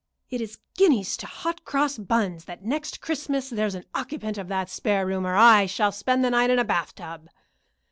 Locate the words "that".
2.45-2.63